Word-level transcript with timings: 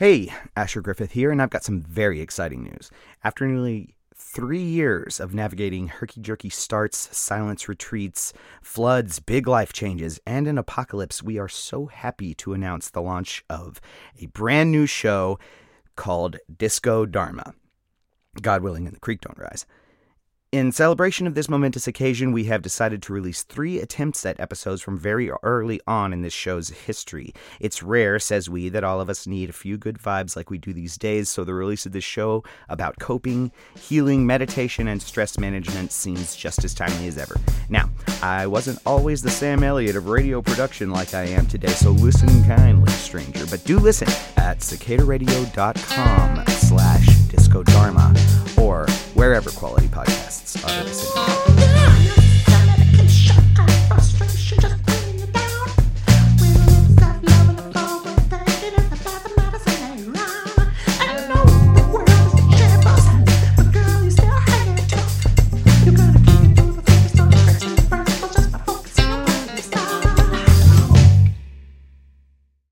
Hey, 0.00 0.32
Asher 0.56 0.80
Griffith 0.80 1.12
here, 1.12 1.30
and 1.30 1.42
I've 1.42 1.50
got 1.50 1.62
some 1.62 1.82
very 1.82 2.22
exciting 2.22 2.62
news. 2.62 2.90
After 3.22 3.46
nearly 3.46 3.96
three 4.14 4.62
years 4.62 5.20
of 5.20 5.34
navigating 5.34 5.88
herky 5.88 6.22
jerky 6.22 6.48
starts, 6.48 7.14
silence 7.14 7.68
retreats, 7.68 8.32
floods, 8.62 9.18
big 9.20 9.46
life 9.46 9.74
changes, 9.74 10.18
and 10.24 10.48
an 10.48 10.56
apocalypse, 10.56 11.22
we 11.22 11.38
are 11.38 11.50
so 11.50 11.84
happy 11.84 12.32
to 12.36 12.54
announce 12.54 12.88
the 12.88 13.02
launch 13.02 13.44
of 13.50 13.78
a 14.18 14.24
brand 14.28 14.72
new 14.72 14.86
show 14.86 15.38
called 15.96 16.38
Disco 16.56 17.04
Dharma. 17.04 17.52
God 18.40 18.62
willing, 18.62 18.86
and 18.86 18.96
the 18.96 19.00
creek 19.00 19.20
don't 19.20 19.36
rise. 19.36 19.66
In 20.52 20.72
celebration 20.72 21.28
of 21.28 21.36
this 21.36 21.48
momentous 21.48 21.86
occasion, 21.86 22.32
we 22.32 22.46
have 22.46 22.60
decided 22.60 23.02
to 23.02 23.12
release 23.12 23.44
three 23.44 23.78
attempts 23.78 24.26
at 24.26 24.40
episodes 24.40 24.82
from 24.82 24.98
very 24.98 25.30
early 25.44 25.80
on 25.86 26.12
in 26.12 26.22
this 26.22 26.32
show's 26.32 26.70
history. 26.70 27.32
It's 27.60 27.84
rare, 27.84 28.18
says 28.18 28.50
we, 28.50 28.68
that 28.70 28.82
all 28.82 29.00
of 29.00 29.08
us 29.08 29.28
need 29.28 29.48
a 29.48 29.52
few 29.52 29.78
good 29.78 29.96
vibes 29.96 30.34
like 30.34 30.50
we 30.50 30.58
do 30.58 30.72
these 30.72 30.98
days, 30.98 31.28
so 31.28 31.44
the 31.44 31.54
release 31.54 31.86
of 31.86 31.92
this 31.92 32.02
show 32.02 32.42
about 32.68 32.98
coping, 32.98 33.52
healing, 33.78 34.26
meditation, 34.26 34.88
and 34.88 35.00
stress 35.00 35.38
management 35.38 35.92
seems 35.92 36.34
just 36.34 36.64
as 36.64 36.74
timely 36.74 37.06
as 37.06 37.16
ever. 37.16 37.36
Now, 37.68 37.88
I 38.20 38.48
wasn't 38.48 38.80
always 38.84 39.22
the 39.22 39.30
Sam 39.30 39.62
Elliott 39.62 39.94
of 39.94 40.08
radio 40.08 40.42
production 40.42 40.90
like 40.90 41.14
I 41.14 41.26
am 41.26 41.46
today, 41.46 41.68
so 41.68 41.92
listen 41.92 42.42
kindly, 42.42 42.90
stranger. 42.90 43.46
But 43.46 43.64
do 43.64 43.78
listen 43.78 44.08
at 44.36 44.58
cicadaradio.com 44.58 46.44
slash 46.48 47.06
disco 47.28 47.62
dharma 47.62 48.12
or 48.58 48.88
wherever 49.14 49.50
quality 49.50 49.86
podcasts 49.86 50.19
are 50.64 50.84
listened. 50.84 51.29